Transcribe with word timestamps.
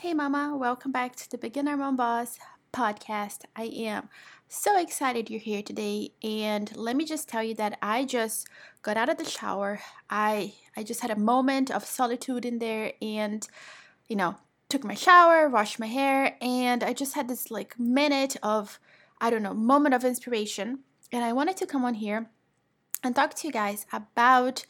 Hey, 0.00 0.14
Mama, 0.14 0.56
welcome 0.56 0.92
back 0.92 1.16
to 1.16 1.28
the 1.28 1.38
Beginner 1.38 1.76
Mom 1.76 1.96
Boss 1.96 2.38
podcast. 2.72 3.38
I 3.56 3.64
am 3.64 4.08
so 4.46 4.80
excited 4.80 5.28
you're 5.28 5.40
here 5.40 5.60
today, 5.60 6.12
and 6.22 6.70
let 6.76 6.94
me 6.94 7.04
just 7.04 7.28
tell 7.28 7.42
you 7.42 7.56
that 7.56 7.76
I 7.82 8.04
just 8.04 8.46
got 8.82 8.96
out 8.96 9.08
of 9.08 9.18
the 9.18 9.24
shower. 9.24 9.80
I 10.08 10.54
I 10.76 10.84
just 10.84 11.00
had 11.00 11.10
a 11.10 11.18
moment 11.18 11.72
of 11.72 11.84
solitude 11.84 12.44
in 12.44 12.60
there, 12.60 12.92
and 13.02 13.44
you 14.06 14.14
know, 14.14 14.36
took 14.68 14.84
my 14.84 14.94
shower, 14.94 15.48
washed 15.48 15.80
my 15.80 15.88
hair, 15.88 16.36
and 16.40 16.84
I 16.84 16.92
just 16.92 17.14
had 17.14 17.26
this 17.26 17.50
like 17.50 17.76
minute 17.76 18.36
of 18.40 18.78
I 19.20 19.30
don't 19.30 19.42
know 19.42 19.52
moment 19.52 19.96
of 19.96 20.04
inspiration, 20.04 20.84
and 21.10 21.24
I 21.24 21.32
wanted 21.32 21.56
to 21.56 21.66
come 21.66 21.84
on 21.84 21.94
here 21.94 22.30
and 23.02 23.16
talk 23.16 23.34
to 23.34 23.48
you 23.48 23.52
guys 23.52 23.84
about 23.92 24.64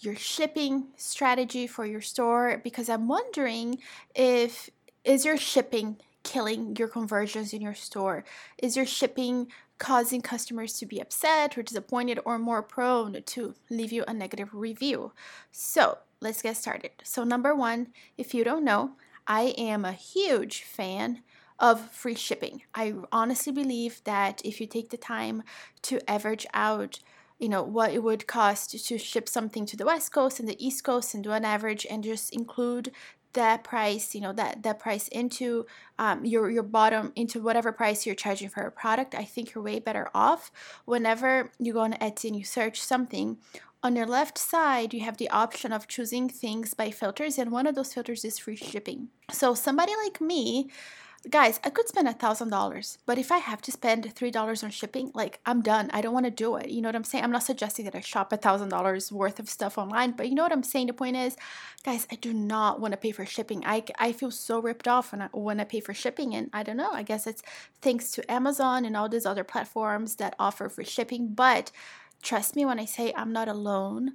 your 0.00 0.16
shipping 0.16 0.88
strategy 0.96 1.66
for 1.66 1.84
your 1.84 2.00
store 2.00 2.60
because 2.62 2.88
I'm 2.88 3.08
wondering 3.08 3.78
if 4.14 4.70
is 5.04 5.24
your 5.24 5.36
shipping 5.36 5.96
killing 6.22 6.76
your 6.76 6.88
conversions 6.88 7.52
in 7.52 7.60
your 7.60 7.74
store? 7.74 8.24
Is 8.58 8.76
your 8.76 8.86
shipping 8.86 9.48
causing 9.78 10.20
customers 10.20 10.74
to 10.74 10.86
be 10.86 11.00
upset 11.00 11.56
or 11.56 11.62
disappointed 11.62 12.18
or 12.24 12.38
more 12.38 12.62
prone 12.62 13.22
to 13.24 13.54
leave 13.70 13.92
you 13.92 14.04
a 14.06 14.12
negative 14.12 14.52
review? 14.52 15.12
So, 15.52 15.98
let's 16.20 16.42
get 16.42 16.56
started. 16.56 16.90
So, 17.02 17.24
number 17.24 17.54
1, 17.54 17.88
if 18.16 18.34
you 18.34 18.44
don't 18.44 18.64
know, 18.64 18.92
I 19.26 19.54
am 19.56 19.84
a 19.84 19.92
huge 19.92 20.62
fan 20.62 21.22
of 21.58 21.90
free 21.90 22.14
shipping. 22.14 22.62
I 22.74 22.94
honestly 23.10 23.52
believe 23.52 24.02
that 24.04 24.40
if 24.44 24.60
you 24.60 24.66
take 24.66 24.90
the 24.90 24.96
time 24.96 25.42
to 25.82 26.10
average 26.10 26.46
out 26.54 27.00
you 27.38 27.48
know 27.48 27.62
what 27.62 27.92
it 27.92 28.02
would 28.02 28.26
cost 28.26 28.70
to 28.86 28.98
ship 28.98 29.28
something 29.28 29.64
to 29.66 29.76
the 29.76 29.84
west 29.84 30.12
coast 30.12 30.40
and 30.40 30.48
the 30.48 30.64
east 30.64 30.84
coast 30.84 31.14
and 31.14 31.24
do 31.24 31.32
an 31.32 31.44
average 31.44 31.86
and 31.88 32.04
just 32.04 32.32
include 32.32 32.90
that 33.34 33.62
price 33.62 34.14
you 34.14 34.20
know 34.20 34.32
that 34.32 34.62
that 34.62 34.78
price 34.78 35.08
into 35.08 35.66
um, 35.98 36.24
your 36.24 36.50
your 36.50 36.62
bottom 36.62 37.12
into 37.14 37.40
whatever 37.40 37.72
price 37.72 38.06
you're 38.06 38.14
charging 38.14 38.48
for 38.48 38.62
a 38.62 38.70
product 38.70 39.14
i 39.14 39.24
think 39.24 39.54
you're 39.54 39.62
way 39.64 39.78
better 39.78 40.08
off. 40.14 40.50
Whenever 40.84 41.52
you 41.58 41.72
go 41.72 41.80
on 41.80 41.92
etsy 41.94 42.24
and 42.28 42.36
you 42.36 42.44
search 42.44 42.80
something 42.80 43.36
on 43.82 43.94
your 43.94 44.06
left 44.06 44.38
side 44.38 44.94
you 44.94 45.00
have 45.00 45.18
the 45.18 45.30
option 45.30 45.72
of 45.72 45.86
choosing 45.86 46.28
things 46.28 46.74
by 46.74 46.90
filters 46.90 47.38
and 47.38 47.52
one 47.52 47.66
of 47.66 47.74
those 47.74 47.94
filters 47.94 48.24
is 48.24 48.38
free 48.38 48.56
shipping. 48.56 49.08
So 49.30 49.54
somebody 49.54 49.92
like 50.04 50.20
me 50.20 50.70
guys, 51.30 51.60
I 51.64 51.70
could 51.70 51.88
spend 51.88 52.08
a 52.08 52.12
thousand 52.12 52.50
dollars, 52.50 52.98
but 53.04 53.18
if 53.18 53.32
I 53.32 53.38
have 53.38 53.60
to 53.62 53.72
spend 53.72 54.14
three 54.14 54.30
dollars 54.30 54.62
on 54.62 54.70
shipping, 54.70 55.10
like 55.14 55.40
I'm 55.44 55.62
done. 55.62 55.90
I 55.92 56.00
don't 56.00 56.14
want 56.14 56.26
to 56.26 56.30
do 56.30 56.56
it. 56.56 56.70
You 56.70 56.80
know 56.80 56.88
what 56.88 56.96
I'm 56.96 57.04
saying? 57.04 57.24
I'm 57.24 57.32
not 57.32 57.42
suggesting 57.42 57.84
that 57.84 57.94
I 57.94 58.00
shop 58.00 58.32
a 58.32 58.36
thousand 58.36 58.68
dollars 58.68 59.10
worth 59.10 59.38
of 59.38 59.48
stuff 59.48 59.78
online, 59.78 60.12
but 60.12 60.28
you 60.28 60.34
know 60.34 60.42
what 60.42 60.52
I'm 60.52 60.62
saying? 60.62 60.86
The 60.86 60.92
point 60.92 61.16
is, 61.16 61.36
guys, 61.84 62.06
I 62.10 62.16
do 62.16 62.32
not 62.32 62.80
want 62.80 62.92
to 62.92 62.98
pay 62.98 63.12
for 63.12 63.26
shipping. 63.26 63.62
I, 63.66 63.84
I 63.98 64.12
feel 64.12 64.30
so 64.30 64.60
ripped 64.60 64.88
off 64.88 65.12
when 65.12 65.22
I 65.22 65.28
when 65.32 65.60
I 65.60 65.64
pay 65.64 65.80
for 65.80 65.94
shipping, 65.94 66.34
and 66.34 66.50
I 66.52 66.62
don't 66.62 66.76
know. 66.76 66.92
I 66.92 67.02
guess 67.02 67.26
it's 67.26 67.42
thanks 67.82 68.10
to 68.12 68.30
Amazon 68.30 68.84
and 68.84 68.96
all 68.96 69.08
these 69.08 69.26
other 69.26 69.44
platforms 69.44 70.16
that 70.16 70.36
offer 70.38 70.68
free 70.68 70.84
shipping, 70.84 71.28
but 71.28 71.70
trust 72.22 72.56
me 72.56 72.64
when 72.64 72.78
I 72.78 72.84
say 72.84 73.12
I'm 73.16 73.32
not 73.32 73.48
alone 73.48 74.12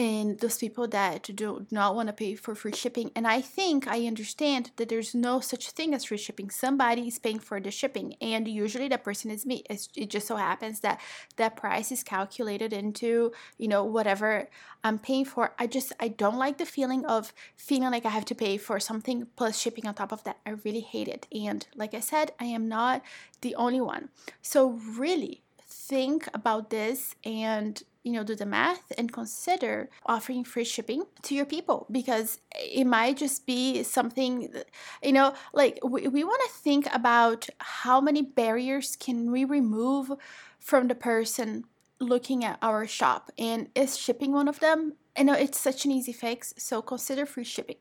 and 0.00 0.38
those 0.38 0.56
people 0.56 0.88
that 0.88 1.24
do 1.34 1.66
not 1.70 1.94
want 1.94 2.06
to 2.08 2.14
pay 2.14 2.34
for 2.34 2.54
free 2.54 2.72
shipping. 2.72 3.10
And 3.14 3.26
I 3.26 3.42
think 3.42 3.86
I 3.86 4.06
understand 4.06 4.70
that 4.76 4.88
there's 4.88 5.14
no 5.14 5.40
such 5.40 5.72
thing 5.72 5.92
as 5.92 6.06
free 6.06 6.16
shipping. 6.16 6.48
Somebody 6.48 7.08
is 7.08 7.18
paying 7.18 7.38
for 7.38 7.60
the 7.60 7.70
shipping, 7.70 8.14
and 8.18 8.48
usually 8.48 8.88
that 8.88 9.04
person 9.04 9.30
is 9.30 9.44
me. 9.44 9.62
It's, 9.68 9.90
it 9.94 10.08
just 10.08 10.26
so 10.26 10.36
happens 10.36 10.80
that 10.80 11.02
that 11.36 11.54
price 11.54 11.92
is 11.92 12.02
calculated 12.02 12.72
into 12.72 13.32
you 13.58 13.68
know 13.68 13.84
whatever 13.84 14.48
I'm 14.82 14.98
paying 14.98 15.26
for. 15.26 15.52
I 15.58 15.66
just 15.66 15.92
I 16.00 16.08
don't 16.08 16.38
like 16.38 16.56
the 16.56 16.64
feeling 16.64 17.04
of 17.04 17.34
feeling 17.56 17.90
like 17.90 18.06
I 18.06 18.10
have 18.10 18.24
to 18.26 18.34
pay 18.34 18.56
for 18.56 18.80
something 18.80 19.26
plus 19.36 19.58
shipping 19.58 19.86
on 19.86 19.94
top 19.94 20.12
of 20.12 20.24
that. 20.24 20.38
I 20.46 20.50
really 20.64 20.80
hate 20.80 21.08
it. 21.08 21.26
And 21.30 21.66
like 21.76 21.92
I 21.92 22.00
said, 22.00 22.32
I 22.40 22.46
am 22.46 22.68
not 22.68 23.02
the 23.42 23.54
only 23.54 23.82
one. 23.82 24.08
So 24.40 24.80
really 24.96 25.42
think 25.70 26.28
about 26.34 26.70
this 26.70 27.14
and 27.24 27.82
you 28.02 28.12
know 28.12 28.24
do 28.24 28.34
the 28.34 28.46
math 28.46 28.92
and 28.96 29.12
consider 29.12 29.90
offering 30.06 30.44
free 30.44 30.64
shipping 30.64 31.04
to 31.22 31.34
your 31.34 31.44
people 31.44 31.86
because 31.90 32.40
it 32.54 32.86
might 32.86 33.16
just 33.16 33.46
be 33.46 33.82
something 33.82 34.52
you 35.02 35.12
know 35.12 35.34
like 35.52 35.78
we, 35.84 36.08
we 36.08 36.24
want 36.24 36.40
to 36.46 36.58
think 36.58 36.86
about 36.94 37.48
how 37.58 38.00
many 38.00 38.22
barriers 38.22 38.96
can 38.96 39.30
we 39.30 39.44
remove 39.44 40.12
from 40.58 40.88
the 40.88 40.94
person 40.94 41.64
looking 41.98 42.44
at 42.44 42.58
our 42.62 42.86
shop 42.86 43.30
and 43.38 43.68
is 43.74 43.98
shipping 43.98 44.32
one 44.32 44.48
of 44.48 44.60
them? 44.60 44.94
I 45.14 45.22
know 45.22 45.34
it's 45.34 45.60
such 45.60 45.84
an 45.84 45.90
easy 45.90 46.12
fix 46.12 46.54
so 46.56 46.80
consider 46.80 47.26
free 47.26 47.44
shipping. 47.44 47.76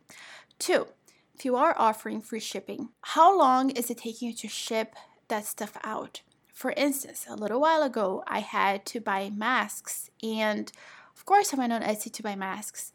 Two 0.58 0.88
if 1.34 1.46
you 1.46 1.56
are 1.56 1.74
offering 1.78 2.20
free 2.20 2.42
shipping 2.42 2.90
how 3.02 3.38
long 3.38 3.70
is 3.70 3.90
it 3.90 4.00
taking 4.00 4.28
you 4.28 4.34
to 4.36 4.50
ship 4.50 4.94
that 5.30 5.46
stuff 5.46 5.78
out 5.86 6.22
for 6.60 6.74
instance, 6.76 7.26
a 7.30 7.38
little 7.38 7.62
while 7.62 7.84
ago, 7.84 8.22
I 8.28 8.40
had 8.40 8.86
to 8.88 9.00
buy 9.00 9.32
masks, 9.34 10.10
and 10.22 10.70
of 11.16 11.26
course, 11.26 11.54
I 11.54 11.58
went 11.58 11.72
on 11.72 11.82
Etsy 11.82 12.12
to 12.12 12.22
buy 12.22 12.36
masks. 12.36 12.92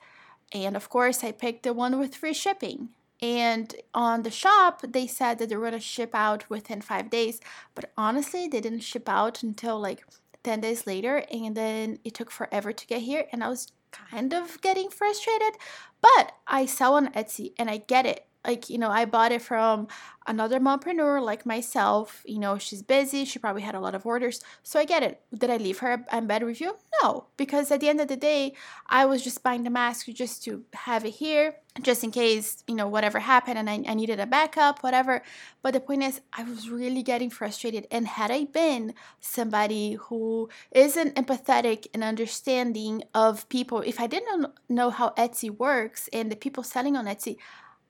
And 0.53 0.77
of 0.77 0.91
course, 0.91 1.25
I 1.25 1.33
picked 1.33 1.63
the 1.63 1.73
one 1.73 1.99
with 1.99 2.15
free 2.15 2.35
shipping. 2.35 2.91
And 3.23 3.75
on 3.95 4.23
the 4.23 4.31
shop, 4.31 4.83
they 4.87 5.07
said 5.07 5.39
that 5.39 5.49
they 5.49 5.57
were 5.57 5.71
to 5.71 5.81
ship 5.81 6.11
out 6.15 6.51
within 6.51 6.83
five 6.83 7.09
days. 7.09 7.41
But 7.75 7.91
honestly, 7.97 8.49
they 8.49 8.61
didn't 8.61 8.81
ship 8.81 9.09
out 9.09 9.43
until 9.43 9.81
like 9.81 10.05
10 10.43 10.61
days 10.61 10.87
later. 10.87 11.25
And 11.31 11.55
then 11.55 12.01
it 12.05 12.13
took 12.13 12.31
forever 12.31 12.71
to 12.71 12.87
get 12.87 13.01
here. 13.01 13.27
And 13.33 13.43
I 13.43 13.49
was 13.49 13.73
kind 13.93 14.35
of 14.35 14.61
getting 14.61 14.91
frustrated. 14.91 15.55
But 16.03 16.33
I 16.47 16.67
sell 16.67 16.95
on 16.95 17.13
Etsy 17.13 17.53
and 17.59 17.71
I 17.71 17.79
get 17.79 18.05
it 18.05 18.27
like 18.47 18.71
you 18.71 18.78
know 18.78 18.91
i 18.91 19.05
bought 19.05 19.32
it 19.32 19.43
from 19.43 19.87
another 20.27 20.59
mompreneur 20.59 21.22
like 21.22 21.44
myself 21.44 22.22
you 22.27 22.38
know 22.38 22.56
she's 22.59 22.82
busy 22.82 23.25
she 23.25 23.38
probably 23.38 23.62
had 23.62 23.75
a 23.75 23.81
lot 23.81 23.94
of 23.94 24.06
orders. 24.06 24.41
So 24.62 24.78
i 24.81 24.84
get 24.84 25.03
it. 25.03 25.21
Did 25.37 25.50
i 25.50 25.56
leave 25.56 25.78
her 25.78 26.05
a 26.10 26.22
bad 26.22 26.43
review? 26.43 26.77
No 27.03 27.27
because 27.37 27.71
at 27.71 27.81
the 27.81 27.88
end 27.88 28.00
of 28.00 28.09
the 28.09 28.16
day 28.16 28.54
i 28.87 29.04
was 29.04 29.22
just 29.22 29.43
buying 29.43 29.65
the 29.65 29.71
mask 29.71 30.06
just 30.09 30.43
to 30.44 30.65
have 30.72 31.04
it 31.04 31.15
here 31.15 31.56
just 31.83 32.04
in 32.04 32.10
case 32.10 32.62
you 32.69 32.75
know 32.75 32.87
whatever 32.88 33.19
happened 33.19 33.59
and 33.59 33.69
I, 33.69 33.83
I 33.87 33.94
needed 33.94 34.21
a 34.21 34.27
backup 34.27 34.83
whatever. 34.83 35.22
But 35.62 35.72
the 35.75 35.81
point 35.81 36.03
is 36.03 36.21
i 36.33 36.43
was 36.43 36.71
really 36.71 37.03
getting 37.03 37.31
frustrated. 37.31 37.87
And 37.91 38.06
had 38.06 38.31
i 38.31 38.44
been 38.44 38.94
somebody 39.21 39.94
who 39.94 40.49
isn't 40.72 41.16
empathetic 41.16 41.87
and 41.93 42.03
understanding 42.03 43.03
of 43.15 43.49
people 43.49 43.81
if 43.81 44.00
i 44.00 44.06
didn't 44.06 44.53
know 44.69 44.91
how 44.91 45.10
etsy 45.10 45.50
works 45.50 46.09
and 46.12 46.31
the 46.31 46.37
people 46.37 46.62
selling 46.62 46.97
on 46.97 47.06
etsy 47.06 47.37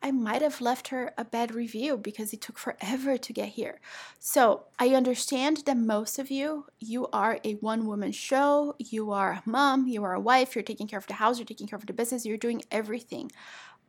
I 0.04 0.10
might 0.10 0.42
have 0.42 0.60
left 0.60 0.88
her 0.88 1.14
a 1.16 1.24
bad 1.24 1.54
review 1.54 1.96
because 1.96 2.34
it 2.34 2.42
took 2.42 2.58
forever 2.58 3.16
to 3.16 3.32
get 3.32 3.48
here. 3.48 3.80
So 4.20 4.64
I 4.78 4.88
understand 4.88 5.62
that 5.64 5.78
most 5.78 6.18
of 6.18 6.30
you, 6.30 6.66
you 6.78 7.06
are 7.06 7.38
a 7.42 7.54
one 7.54 7.86
woman 7.86 8.12
show, 8.12 8.76
you 8.78 9.12
are 9.12 9.32
a 9.32 9.42
mom, 9.46 9.88
you 9.88 10.04
are 10.04 10.12
a 10.12 10.20
wife, 10.20 10.54
you're 10.54 10.62
taking 10.62 10.88
care 10.88 10.98
of 10.98 11.06
the 11.06 11.14
house, 11.14 11.38
you're 11.38 11.46
taking 11.46 11.66
care 11.66 11.78
of 11.78 11.86
the 11.86 11.94
business, 11.94 12.26
you're 12.26 12.36
doing 12.36 12.62
everything. 12.70 13.32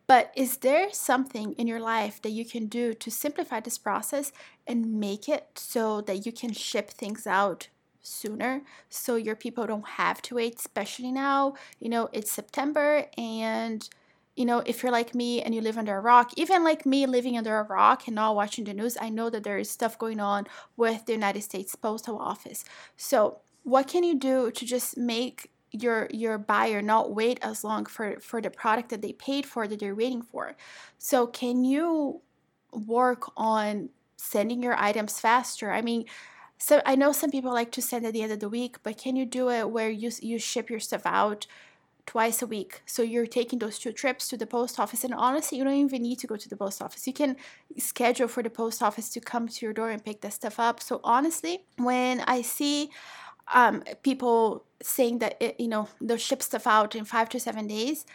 But 0.08 0.32
is 0.38 0.56
there 0.58 0.88
something 0.94 1.52
in 1.54 1.68
your 1.68 1.82
life 1.82 2.22
that 2.22 2.30
you 2.30 2.46
can 2.46 2.68
do 2.68 2.94
to 2.94 3.12
simplify 3.12 3.60
this 3.60 3.78
process 3.78 4.32
and 4.66 4.98
make 4.98 5.28
it 5.28 5.50
so 5.56 6.00
that 6.00 6.26
you 6.26 6.32
can 6.32 6.54
ship 6.54 6.92
things 6.92 7.28
out 7.28 7.68
sooner 8.02 8.62
so 8.88 9.18
your 9.18 9.36
people 9.36 9.68
don't 9.68 9.88
have 9.88 10.22
to 10.22 10.36
wait, 10.36 10.60
especially 10.60 11.12
now? 11.12 11.56
You 11.78 11.90
know, 11.90 12.08
it's 12.14 12.32
September 12.32 13.08
and 13.18 13.90
you 14.36 14.46
know, 14.46 14.62
if 14.66 14.84
you're 14.84 14.92
like 14.92 15.16
me 15.16 15.42
and 15.42 15.56
you 15.56 15.62
live 15.62 15.78
under 15.78 15.98
a 15.98 16.02
rock, 16.02 16.32
even 16.36 16.64
like 16.64 16.86
me 16.86 17.06
living 17.06 17.38
under 17.38 17.58
a 17.58 17.64
rock 17.64 18.08
and 18.08 18.16
not 18.16 18.36
watching 18.36 18.66
the 18.66 18.74
news, 18.74 18.98
I 19.00 19.10
know 19.10 19.30
that 19.30 19.44
there 19.44 19.58
is 19.58 19.70
stuff 19.70 19.98
going 19.98 20.20
on 20.20 20.46
with 20.76 21.06
the 21.06 21.14
United 21.14 21.42
States 21.42 21.76
Postal 21.76 22.18
Office. 22.20 22.66
So, 22.98 23.40
what 23.64 23.88
can 23.88 24.04
you 24.04 24.16
do 24.16 24.52
to 24.52 24.66
just 24.66 24.98
make 24.98 25.52
your 25.72 26.08
your 26.12 26.38
buyer 26.38 26.82
not 26.82 27.14
wait 27.14 27.40
as 27.42 27.64
long 27.64 27.86
for 27.86 28.20
for 28.20 28.42
the 28.42 28.50
product 28.50 28.90
that 28.90 29.02
they 29.02 29.14
paid 29.14 29.46
for 29.46 29.68
that 29.68 29.80
they're 29.80 29.96
waiting 29.96 30.22
for? 30.22 30.56
So, 30.98 31.28
can 31.28 31.64
you 31.64 32.22
work 32.72 33.32
on 33.38 33.90
sending 34.18 34.62
your 34.62 34.76
items 34.78 35.20
faster? 35.20 35.72
I 35.72 35.82
mean, 35.82 36.06
so 36.58 36.82
I 36.86 36.96
know 36.96 37.12
some 37.12 37.32
people 37.32 37.54
like 37.54 37.72
to 37.74 37.82
send 37.82 38.06
at 38.06 38.14
the 38.14 38.22
end 38.22 38.32
of 38.32 38.40
the 38.40 38.50
week, 38.50 38.78
but 38.84 38.98
can 38.98 39.16
you 39.16 39.26
do 39.26 39.50
it 39.50 39.70
where 39.70 39.90
you 39.90 40.12
you 40.22 40.40
ship 40.40 40.70
your 40.70 40.80
stuff 40.80 41.04
out 41.06 41.48
twice 42.06 42.42
a 42.42 42.48
week. 42.48 42.82
So 42.86 43.02
you're 43.02 43.26
taking 43.26 43.60
those 43.60 43.80
two 43.80 43.92
trips 43.92 44.28
to 44.30 44.38
the 44.38 44.46
post 44.46 44.80
office. 44.80 45.04
And 45.04 45.14
honestly, 45.14 45.58
you 45.58 45.64
don't 45.64 45.74
even 45.74 46.04
need 46.04 46.20
to 46.20 46.28
go 46.28 46.36
to 46.36 46.50
the 46.50 46.56
post 46.56 46.82
office. 46.82 47.08
You 47.08 47.14
can 47.14 47.36
schedule 47.78 48.28
for 48.28 48.44
the 48.44 48.50
post 48.50 48.84
office 48.84 49.10
to 49.10 49.20
come 49.20 49.48
to 49.48 49.66
your 49.66 49.74
door 49.74 49.90
and 49.90 50.04
pick 50.04 50.22
that 50.22 50.34
stuff 50.34 50.60
up. 50.60 50.82
So 50.82 51.00
honestly, 51.04 51.66
when 51.78 52.22
I 52.22 52.42
see 52.42 52.92
um, 53.54 53.84
people 54.04 54.66
saying 54.82 55.20
that 55.20 55.38
it, 55.40 55.60
you 55.60 55.68
know 55.68 55.88
they'll 56.02 56.18
ship 56.18 56.42
stuff 56.42 56.68
out 56.68 56.96
in 56.96 57.06
five 57.06 57.30
to 57.30 57.40
seven 57.40 57.68
days, 57.68 58.06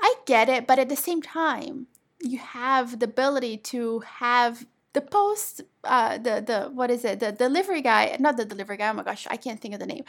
I 0.00 0.14
get 0.26 0.48
it. 0.48 0.66
But 0.66 0.78
at 0.78 0.88
the 0.88 0.96
same 0.96 1.22
time, 1.22 1.86
you 2.20 2.38
have 2.38 2.98
the 2.98 3.06
ability 3.06 3.58
to 3.58 4.00
have 4.00 4.66
the 4.92 5.00
post 5.00 5.62
uh 5.84 6.18
the 6.18 6.42
the 6.44 6.70
what 6.72 6.90
is 6.90 7.04
it? 7.04 7.20
The 7.20 7.32
delivery 7.32 7.82
guy 7.82 8.16
not 8.18 8.36
the 8.36 8.44
delivery 8.44 8.76
guy 8.76 8.88
oh 8.90 8.92
my 8.94 9.02
gosh 9.02 9.26
i 9.30 9.36
can't 9.36 9.60
think 9.60 9.74
of 9.74 9.80
the 9.80 9.86
name. 9.86 10.04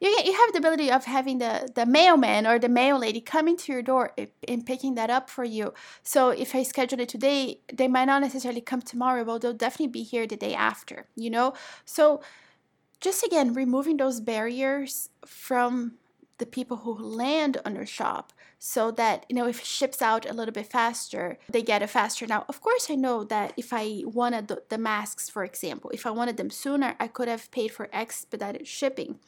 You, 0.00 0.08
you 0.24 0.32
have 0.32 0.52
the 0.52 0.58
ability 0.58 0.90
of 0.90 1.04
having 1.04 1.38
the 1.38 1.70
the 1.74 1.86
mailman 1.86 2.46
or 2.46 2.58
the 2.58 2.68
mail 2.68 2.98
lady 2.98 3.20
coming 3.20 3.56
to 3.58 3.72
your 3.72 3.82
door 3.82 4.12
and 4.48 4.66
picking 4.66 4.94
that 4.94 5.10
up 5.10 5.28
for 5.30 5.44
you. 5.44 5.74
So 6.02 6.30
if 6.30 6.54
i 6.54 6.62
schedule 6.62 7.00
it 7.00 7.08
today 7.08 7.60
they 7.72 7.88
might 7.88 8.06
not 8.06 8.22
necessarily 8.22 8.60
come 8.60 8.82
tomorrow 8.82 9.24
but 9.24 9.42
they'll 9.42 9.52
definitely 9.52 9.88
be 9.88 10.02
here 10.02 10.26
the 10.26 10.36
day 10.36 10.54
after 10.54 11.06
you 11.14 11.30
know? 11.30 11.54
So 11.84 12.22
just 13.00 13.24
again 13.24 13.52
removing 13.52 13.96
those 13.98 14.20
barriers 14.20 15.10
from 15.26 15.94
the 16.38 16.46
people 16.46 16.78
who 16.78 16.92
land 16.94 17.60
on 17.64 17.74
your 17.74 17.86
shop 17.86 18.32
so 18.64 18.92
that 18.92 19.26
you 19.28 19.34
know 19.34 19.48
if 19.48 19.58
it 19.58 19.66
ships 19.66 20.00
out 20.00 20.24
a 20.24 20.32
little 20.32 20.52
bit 20.52 20.70
faster 20.70 21.36
they 21.48 21.62
get 21.62 21.82
it 21.82 21.90
faster. 21.90 22.28
Now 22.28 22.44
of 22.48 22.60
course 22.60 22.88
i 22.88 22.94
know 22.94 23.24
that 23.24 23.52
if 23.56 23.72
i 23.72 24.02
wanted 24.04 24.46
the, 24.46 24.62
the 24.68 24.78
masks 24.78 25.28
for 25.28 25.42
example 25.42 25.90
if 25.90 26.06
i 26.06 26.10
wanted 26.10 26.36
them 26.36 26.48
sooner 26.48 26.94
i 27.00 27.08
could 27.08 27.26
have 27.26 27.50
paid 27.50 27.72
for 27.72 27.88
expedited 27.92 28.68
shipping. 28.68 29.18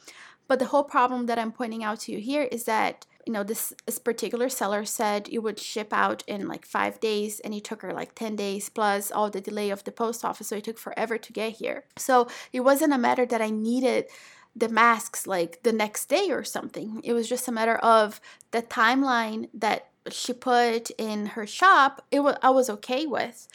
But 0.47 0.59
the 0.59 0.67
whole 0.67 0.85
problem 0.85 1.25
that 1.25 1.37
i'm 1.37 1.51
pointing 1.51 1.83
out 1.83 1.99
to 2.01 2.13
you 2.13 2.19
here 2.19 2.43
is 2.43 2.63
that 2.63 3.05
you 3.25 3.33
know 3.33 3.43
this, 3.43 3.73
this 3.85 3.99
particular 3.99 4.47
seller 4.47 4.85
said 4.85 5.27
it 5.29 5.39
would 5.39 5.59
ship 5.59 5.91
out 5.91 6.23
in 6.27 6.47
like 6.47 6.65
five 6.65 7.01
days 7.01 7.41
and 7.41 7.53
it 7.53 7.65
took 7.65 7.81
her 7.81 7.91
like 7.91 8.15
10 8.15 8.37
days 8.37 8.69
plus 8.69 9.11
all 9.11 9.29
the 9.29 9.41
delay 9.41 9.69
of 9.69 9.83
the 9.83 9.91
post 9.91 10.23
office 10.23 10.47
so 10.47 10.55
it 10.55 10.63
took 10.63 10.77
forever 10.77 11.17
to 11.17 11.33
get 11.33 11.53
here. 11.53 11.83
So 11.97 12.29
it 12.53 12.61
wasn't 12.61 12.93
a 12.93 12.97
matter 12.97 13.25
that 13.25 13.41
i 13.41 13.49
needed 13.49 14.05
the 14.55 14.69
masks 14.69 15.27
like 15.27 15.61
the 15.63 15.73
next 15.73 16.05
day 16.05 16.31
or 16.31 16.43
something. 16.43 17.01
It 17.03 17.13
was 17.13 17.27
just 17.27 17.47
a 17.47 17.51
matter 17.51 17.75
of 17.77 18.21
the 18.51 18.61
timeline 18.61 19.49
that 19.53 19.89
she 20.09 20.33
put 20.33 20.91
in 20.91 21.27
her 21.27 21.45
shop. 21.45 22.05
It 22.11 22.21
was 22.21 22.37
I 22.41 22.51
was 22.51 22.69
okay 22.69 23.05
with, 23.05 23.47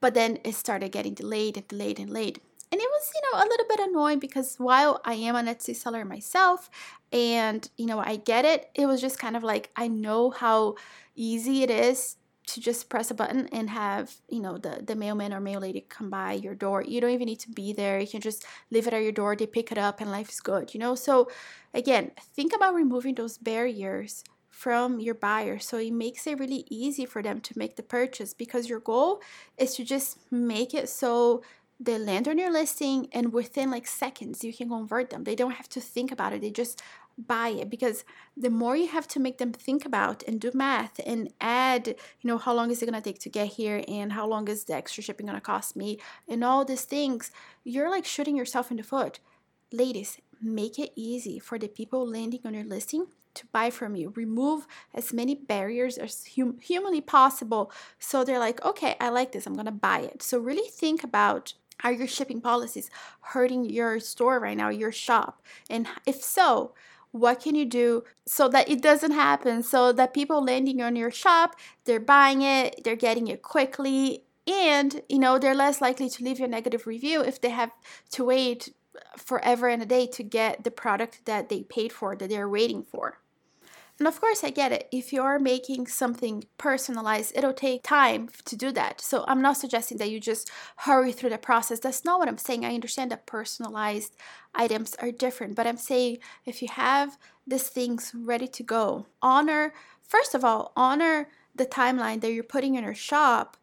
but 0.00 0.14
then 0.14 0.38
it 0.44 0.54
started 0.54 0.92
getting 0.92 1.14
delayed 1.14 1.56
and 1.56 1.66
delayed 1.66 1.98
and 1.98 2.08
delayed. 2.08 2.40
And 2.70 2.80
it 2.80 2.88
was, 2.90 3.12
you 3.14 3.20
know, 3.22 3.44
a 3.44 3.48
little 3.48 3.66
bit 3.68 3.80
annoying 3.88 4.18
because 4.18 4.56
while 4.56 5.00
I 5.04 5.14
am 5.14 5.36
an 5.36 5.46
Etsy 5.46 5.76
seller 5.76 6.04
myself 6.04 6.68
and, 7.12 7.68
you 7.76 7.86
know, 7.86 8.00
I 8.00 8.16
get 8.16 8.44
it, 8.44 8.68
it 8.74 8.86
was 8.86 9.00
just 9.00 9.18
kind 9.18 9.36
of 9.36 9.44
like 9.44 9.70
I 9.76 9.86
know 9.86 10.30
how 10.30 10.74
easy 11.14 11.62
it 11.62 11.70
is 11.70 12.16
to 12.46 12.60
just 12.60 12.88
press 12.88 13.10
a 13.10 13.14
button 13.14 13.48
and 13.52 13.70
have 13.70 14.14
you 14.28 14.40
know 14.40 14.58
the 14.58 14.82
the 14.84 14.94
mailman 14.94 15.32
or 15.32 15.40
mail 15.40 15.60
lady 15.60 15.84
come 15.88 16.10
by 16.10 16.32
your 16.32 16.54
door. 16.54 16.82
You 16.82 17.00
don't 17.00 17.10
even 17.10 17.26
need 17.26 17.40
to 17.40 17.50
be 17.50 17.72
there. 17.72 17.98
You 17.98 18.06
can 18.06 18.20
just 18.20 18.44
leave 18.70 18.86
it 18.86 18.92
at 18.92 19.02
your 19.02 19.12
door. 19.12 19.34
They 19.34 19.46
pick 19.46 19.72
it 19.72 19.78
up 19.78 20.00
and 20.00 20.10
life 20.10 20.30
is 20.30 20.40
good 20.40 20.74
you 20.74 20.80
know? 20.80 20.94
So 20.94 21.30
again 21.72 22.10
think 22.34 22.54
about 22.54 22.74
removing 22.74 23.14
those 23.14 23.38
barriers 23.38 24.24
from 24.50 25.00
your 25.00 25.14
buyer. 25.14 25.58
So 25.58 25.78
it 25.78 25.92
makes 25.92 26.26
it 26.26 26.38
really 26.38 26.64
easy 26.70 27.06
for 27.06 27.22
them 27.22 27.40
to 27.40 27.58
make 27.58 27.76
the 27.76 27.82
purchase 27.82 28.34
because 28.34 28.68
your 28.68 28.80
goal 28.80 29.20
is 29.58 29.74
to 29.76 29.84
just 29.84 30.18
make 30.30 30.74
it 30.74 30.88
so 30.88 31.42
they 31.80 31.98
land 31.98 32.28
on 32.28 32.38
your 32.38 32.52
listing 32.52 33.08
and 33.12 33.32
within 33.32 33.70
like 33.70 33.86
seconds 33.86 34.44
you 34.44 34.54
can 34.54 34.68
convert 34.68 35.10
them. 35.10 35.24
They 35.24 35.34
don't 35.34 35.52
have 35.52 35.68
to 35.70 35.80
think 35.80 36.12
about 36.12 36.32
it. 36.32 36.40
They 36.40 36.50
just 36.50 36.82
buy 37.18 37.48
it 37.48 37.70
because 37.70 38.04
the 38.36 38.50
more 38.50 38.76
you 38.76 38.88
have 38.88 39.06
to 39.08 39.20
make 39.20 39.38
them 39.38 39.52
think 39.52 39.84
about 39.84 40.22
and 40.26 40.40
do 40.40 40.50
math 40.54 41.00
and 41.06 41.32
add 41.40 41.86
you 41.86 42.28
know 42.28 42.38
how 42.38 42.52
long 42.52 42.70
is 42.70 42.82
it 42.82 42.86
going 42.86 43.00
to 43.00 43.00
take 43.00 43.18
to 43.20 43.28
get 43.28 43.48
here 43.48 43.84
and 43.86 44.12
how 44.12 44.26
long 44.26 44.48
is 44.48 44.64
the 44.64 44.74
extra 44.74 45.02
shipping 45.02 45.26
going 45.26 45.36
to 45.36 45.40
cost 45.40 45.76
me 45.76 45.98
and 46.28 46.42
all 46.42 46.64
these 46.64 46.84
things 46.84 47.30
you're 47.64 47.90
like 47.90 48.04
shooting 48.04 48.36
yourself 48.36 48.70
in 48.70 48.76
the 48.76 48.82
foot. 48.82 49.20
Ladies 49.72 50.18
make 50.42 50.78
it 50.78 50.92
easy 50.94 51.38
for 51.38 51.58
the 51.58 51.68
people 51.68 52.06
landing 52.06 52.40
on 52.44 52.54
your 52.54 52.64
listing 52.64 53.06
to 53.32 53.46
buy 53.46 53.70
from 53.70 53.96
you. 53.96 54.12
Remove 54.14 54.66
as 54.92 55.12
many 55.12 55.34
barriers 55.34 55.96
as 55.96 56.26
hum- 56.36 56.58
humanly 56.60 57.00
possible. 57.00 57.72
So 57.98 58.24
they're 58.24 58.38
like 58.38 58.64
okay 58.64 58.96
i 59.00 59.08
like 59.08 59.32
this 59.32 59.46
i'm 59.46 59.54
going 59.54 59.66
to 59.66 59.72
buy 59.72 60.00
it. 60.00 60.22
So 60.22 60.38
really 60.38 60.68
think 60.68 61.02
about 61.02 61.54
are 61.82 61.92
your 61.92 62.06
shipping 62.06 62.40
policies 62.40 62.88
hurting 63.20 63.64
your 63.64 63.98
store 63.98 64.38
right 64.38 64.56
now 64.56 64.68
your 64.68 64.92
shop? 64.92 65.42
And 65.68 65.88
if 66.06 66.22
so 66.22 66.72
what 67.14 67.40
can 67.40 67.54
you 67.54 67.64
do 67.64 68.02
so 68.26 68.48
that 68.48 68.68
it 68.68 68.82
doesn't 68.82 69.12
happen? 69.12 69.62
So 69.62 69.92
that 69.92 70.12
people 70.12 70.44
landing 70.44 70.82
on 70.82 70.96
your 70.96 71.10
shop 71.10 71.54
they're 71.84 72.00
buying 72.00 72.42
it 72.42 72.82
they're 72.82 72.96
getting 72.96 73.28
it 73.28 73.42
quickly 73.42 74.24
and 74.46 75.00
you 75.08 75.18
know 75.18 75.38
they're 75.38 75.54
less 75.54 75.80
likely 75.80 76.08
to 76.08 76.24
leave 76.24 76.38
you 76.38 76.44
a 76.44 76.48
negative 76.48 76.86
review 76.86 77.22
if 77.22 77.40
they 77.40 77.50
have 77.50 77.70
to 78.10 78.24
wait 78.24 78.74
forever 79.16 79.68
and 79.68 79.82
a 79.82 79.86
day 79.86 80.06
to 80.06 80.22
get 80.22 80.64
the 80.64 80.70
product 80.70 81.24
that 81.24 81.48
they 81.48 81.62
paid 81.62 81.92
for 81.92 82.16
that 82.16 82.28
they're 82.28 82.48
waiting 82.48 82.82
for 82.82 83.18
and 83.98 84.08
of 84.08 84.20
course, 84.20 84.42
I 84.42 84.50
get 84.50 84.72
it. 84.72 84.88
If 84.90 85.12
you're 85.12 85.38
making 85.38 85.86
something 85.86 86.44
personalized, 86.58 87.32
it'll 87.36 87.52
take 87.52 87.84
time 87.84 88.28
to 88.44 88.56
do 88.56 88.72
that. 88.72 89.00
So 89.00 89.24
I'm 89.28 89.40
not 89.40 89.56
suggesting 89.56 89.98
that 89.98 90.10
you 90.10 90.18
just 90.18 90.50
hurry 90.78 91.12
through 91.12 91.30
the 91.30 91.38
process. 91.38 91.78
That's 91.78 92.04
not 92.04 92.18
what 92.18 92.28
I'm 92.28 92.38
saying. 92.38 92.64
I 92.64 92.74
understand 92.74 93.12
that 93.12 93.26
personalized 93.26 94.16
items 94.52 94.96
are 94.96 95.12
different, 95.12 95.54
but 95.54 95.68
I'm 95.68 95.76
saying 95.76 96.18
if 96.44 96.60
you 96.60 96.68
have 96.72 97.16
these 97.46 97.68
things 97.68 98.12
ready 98.16 98.48
to 98.48 98.62
go, 98.64 99.06
honor, 99.22 99.72
first 100.00 100.34
of 100.34 100.44
all, 100.44 100.72
honor 100.76 101.28
the 101.54 101.66
timeline 101.66 102.20
that 102.20 102.32
you're 102.32 102.42
putting 102.42 102.74
in 102.74 102.82
your 102.82 102.94
shop. 102.94 103.56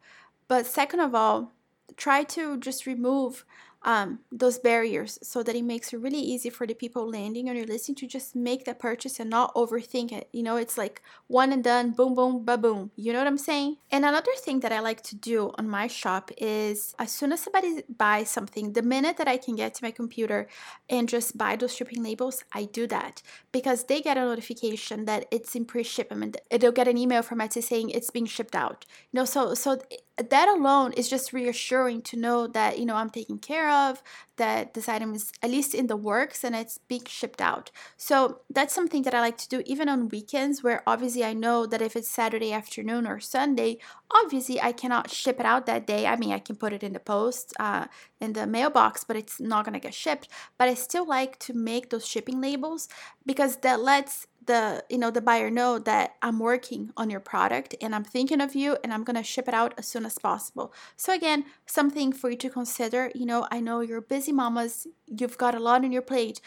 But 0.48 0.64
second 0.64 1.00
of 1.00 1.14
all, 1.14 1.52
try 1.96 2.24
to 2.24 2.56
just 2.56 2.86
remove 2.86 3.44
um, 3.84 4.20
those 4.30 4.58
barriers 4.58 5.18
so 5.22 5.42
that 5.42 5.56
it 5.56 5.62
makes 5.64 5.92
it 5.92 5.98
really 5.98 6.20
easy 6.20 6.50
for 6.50 6.66
the 6.66 6.74
people 6.74 7.08
landing 7.08 7.48
on 7.48 7.56
your 7.56 7.66
listing 7.66 7.94
to 7.96 8.06
just 8.06 8.36
make 8.36 8.64
the 8.64 8.74
purchase 8.74 9.18
and 9.18 9.30
not 9.30 9.54
overthink 9.54 10.12
it. 10.12 10.28
You 10.32 10.42
know, 10.42 10.56
it's 10.56 10.78
like 10.78 11.02
one 11.26 11.52
and 11.52 11.64
done, 11.64 11.90
boom, 11.90 12.14
boom, 12.14 12.44
ba 12.44 12.56
boom. 12.56 12.90
You 12.96 13.12
know 13.12 13.18
what 13.18 13.26
I'm 13.26 13.38
saying? 13.38 13.78
And 13.90 14.04
another 14.04 14.32
thing 14.38 14.60
that 14.60 14.72
I 14.72 14.80
like 14.80 15.02
to 15.04 15.16
do 15.16 15.52
on 15.58 15.68
my 15.68 15.86
shop 15.86 16.30
is 16.38 16.94
as 16.98 17.10
soon 17.10 17.32
as 17.32 17.40
somebody 17.40 17.82
buys 17.88 18.30
something, 18.30 18.72
the 18.72 18.82
minute 18.82 19.16
that 19.16 19.28
I 19.28 19.36
can 19.36 19.56
get 19.56 19.74
to 19.74 19.84
my 19.84 19.90
computer 19.90 20.48
and 20.88 21.08
just 21.08 21.36
buy 21.36 21.56
those 21.56 21.74
shipping 21.74 22.02
labels, 22.02 22.44
I 22.52 22.64
do 22.64 22.86
that 22.88 23.22
because 23.50 23.84
they 23.84 24.00
get 24.00 24.16
a 24.16 24.20
notification 24.20 25.06
that 25.06 25.26
it's 25.30 25.56
in 25.56 25.64
pre-shipment. 25.64 26.36
They'll 26.50 26.72
get 26.72 26.88
an 26.88 26.98
email 26.98 27.22
from 27.22 27.40
Etsy 27.40 27.62
saying 27.62 27.90
it's 27.90 28.10
being 28.10 28.26
shipped 28.26 28.54
out. 28.54 28.86
You 29.10 29.20
know, 29.20 29.24
so 29.24 29.54
so 29.54 29.80
that 30.16 30.48
alone 30.48 30.92
is 30.92 31.08
just 31.08 31.32
reassuring 31.32 32.02
to 32.02 32.16
know 32.16 32.46
that 32.46 32.78
you 32.78 32.86
know 32.86 32.96
I'm 32.96 33.10
taking 33.10 33.38
care 33.38 33.68
of, 33.72 34.02
that 34.36 34.74
this 34.74 34.88
item 34.88 35.14
is 35.14 35.32
at 35.42 35.50
least 35.50 35.74
in 35.74 35.86
the 35.86 35.96
works 35.96 36.44
and 36.44 36.54
it's 36.54 36.78
being 36.78 37.04
shipped 37.06 37.40
out. 37.40 37.70
So 37.96 38.40
that's 38.48 38.74
something 38.74 39.02
that 39.02 39.14
I 39.14 39.20
like 39.20 39.38
to 39.38 39.48
do 39.48 39.62
even 39.66 39.88
on 39.88 40.08
weekends, 40.08 40.62
where 40.62 40.82
obviously 40.86 41.24
I 41.24 41.32
know 41.32 41.66
that 41.66 41.82
if 41.82 41.96
it's 41.96 42.08
Saturday 42.08 42.52
afternoon 42.52 43.06
or 43.06 43.20
Sunday, 43.20 43.78
obviously 44.10 44.60
I 44.60 44.72
cannot 44.72 45.10
ship 45.10 45.38
it 45.40 45.46
out 45.46 45.66
that 45.66 45.86
day. 45.86 46.06
I 46.06 46.16
mean, 46.16 46.32
I 46.32 46.38
can 46.38 46.56
put 46.56 46.72
it 46.72 46.82
in 46.82 46.92
the 46.92 47.00
post 47.00 47.52
uh, 47.58 47.86
in 48.20 48.32
the 48.32 48.46
mailbox, 48.46 49.04
but 49.04 49.16
it's 49.16 49.40
not 49.40 49.64
gonna 49.64 49.80
get 49.80 49.94
shipped. 49.94 50.28
But 50.58 50.68
I 50.68 50.74
still 50.74 51.06
like 51.06 51.38
to 51.40 51.52
make 51.54 51.90
those 51.90 52.06
shipping 52.06 52.40
labels 52.40 52.88
because 53.24 53.56
that 53.58 53.80
lets 53.80 54.26
the 54.46 54.84
you 54.88 54.98
know 54.98 55.10
the 55.10 55.20
buyer 55.20 55.50
know 55.50 55.78
that 55.78 56.14
I'm 56.22 56.38
working 56.38 56.90
on 56.96 57.10
your 57.10 57.20
product 57.20 57.74
and 57.80 57.94
I'm 57.94 58.04
thinking 58.04 58.40
of 58.40 58.54
you 58.54 58.76
and 58.82 58.92
I'm 58.92 59.04
going 59.04 59.16
to 59.16 59.22
ship 59.22 59.48
it 59.48 59.54
out 59.54 59.74
as 59.78 59.86
soon 59.86 60.04
as 60.04 60.18
possible. 60.18 60.72
So 60.96 61.14
again, 61.14 61.44
something 61.66 62.12
for 62.12 62.30
you 62.30 62.36
to 62.36 62.50
consider, 62.50 63.10
you 63.14 63.26
know, 63.26 63.46
I 63.50 63.60
know 63.60 63.80
you're 63.80 64.00
busy 64.00 64.32
mamas, 64.32 64.86
you've 65.06 65.38
got 65.38 65.54
a 65.54 65.60
lot 65.60 65.84
on 65.84 65.92
your 65.92 66.02
plate. 66.02 66.40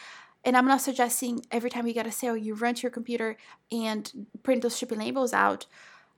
And 0.44 0.56
I'm 0.56 0.68
not 0.68 0.82
suggesting 0.82 1.44
every 1.50 1.72
time 1.72 1.88
you 1.88 1.94
get 1.94 2.06
a 2.06 2.12
sale 2.12 2.38
you 2.38 2.54
run 2.54 2.75
to 2.75 2.82
your 2.84 2.92
computer 2.92 3.36
and 3.72 4.28
print 4.44 4.62
those 4.62 4.78
shipping 4.78 5.00
labels 5.00 5.34
out. 5.34 5.66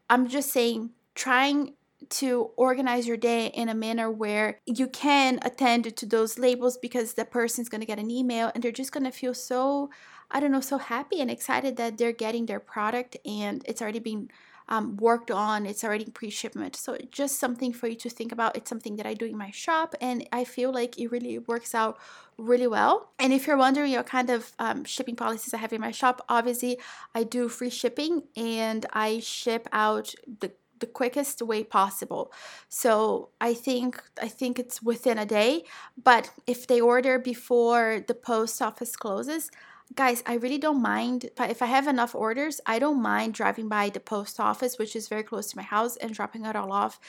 I'm 0.09 0.27
just 0.27 0.51
saying 0.51 0.91
trying 1.15 1.73
to 2.09 2.51
organize 2.55 3.07
your 3.07 3.17
day 3.17 3.47
in 3.47 3.69
a 3.69 3.75
manner 3.75 4.09
where 4.09 4.59
you 4.65 4.87
can 4.87 5.39
attend 5.41 5.95
to 5.95 6.05
those 6.05 6.37
labels 6.37 6.77
because 6.77 7.13
the 7.13 7.25
person's 7.25 7.69
going 7.69 7.81
to 7.81 7.87
get 7.87 7.99
an 7.99 8.11
email 8.11 8.51
and 8.53 8.63
they're 8.63 8.71
just 8.71 8.91
going 8.91 9.03
to 9.03 9.11
feel 9.11 9.33
so 9.33 9.89
I 10.29 10.41
don't 10.41 10.51
know, 10.51 10.61
so 10.61 10.77
happy 10.77 11.21
and 11.21 11.31
excited 11.31 11.77
that 11.77 11.97
they're 11.97 12.11
getting 12.11 12.47
their 12.47 12.59
product 12.59 13.15
and 13.25 13.63
it's 13.65 13.81
already 13.81 13.99
been 13.99 14.29
um, 14.69 14.97
worked 14.97 15.31
on. 15.31 15.65
It's 15.65 15.83
already 15.83 16.05
pre-shipment. 16.05 16.75
So 16.75 16.97
just 17.11 17.39
something 17.39 17.71
for 17.73 17.87
you 17.87 17.95
to 17.95 18.09
think 18.09 18.31
about. 18.31 18.57
It's 18.57 18.69
something 18.69 18.97
that 18.97 19.05
I 19.05 19.13
do 19.13 19.25
in 19.25 19.37
my 19.37 19.51
shop, 19.51 19.95
and 20.01 20.27
I 20.31 20.43
feel 20.43 20.73
like 20.73 20.99
it 20.99 21.11
really 21.11 21.39
works 21.39 21.73
out 21.73 21.97
really 22.37 22.67
well. 22.67 23.11
And 23.17 23.33
if 23.33 23.47
you're 23.47 23.57
wondering 23.57 23.93
what 23.93 24.05
kind 24.05 24.29
of 24.29 24.51
um, 24.59 24.83
shipping 24.83 25.15
policies 25.15 25.53
I 25.53 25.57
have 25.57 25.73
in 25.73 25.81
my 25.81 25.91
shop, 25.91 26.23
obviously 26.29 26.77
I 27.15 27.23
do 27.23 27.49
free 27.49 27.69
shipping 27.69 28.23
and 28.35 28.85
I 28.93 29.19
ship 29.19 29.67
out 29.71 30.13
the 30.39 30.51
the 30.79 30.87
quickest 30.87 31.41
way 31.41 31.63
possible. 31.63 32.31
So 32.69 33.29
I 33.41 33.53
think 33.53 34.01
I 34.21 34.27
think 34.27 34.59
it's 34.59 34.81
within 34.81 35.17
a 35.17 35.25
day, 35.25 35.63
but 36.01 36.31
if 36.45 36.67
they 36.67 36.81
order 36.81 37.19
before 37.19 38.03
the 38.07 38.13
post 38.13 38.61
office 38.61 38.95
closes, 38.95 39.51
guys, 39.95 40.23
I 40.25 40.35
really 40.35 40.57
don't 40.57 40.81
mind 40.81 41.29
if 41.39 41.61
I 41.61 41.65
have 41.67 41.87
enough 41.87 42.15
orders. 42.15 42.59
I 42.65 42.79
don't 42.79 43.01
mind 43.01 43.33
driving 43.33 43.67
by 43.67 43.89
the 43.89 43.99
post 43.99 44.39
office, 44.39 44.77
which 44.77 44.95
is 44.95 45.07
very 45.07 45.23
close 45.23 45.49
to 45.51 45.57
my 45.57 45.63
house, 45.63 45.95
and 45.97 46.13
dropping 46.13 46.45
it 46.45 46.55
all 46.55 46.71
off, 46.71 46.99